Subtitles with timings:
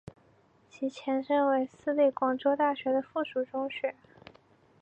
[0.67, 3.93] 其前身为私立广州大学的附属中学。